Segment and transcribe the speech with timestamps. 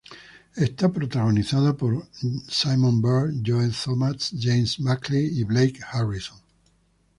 [0.55, 2.07] Es protagonizada por
[2.49, 6.39] Simon Bird, Joe Thomas, James Buckley y Blake Harrison.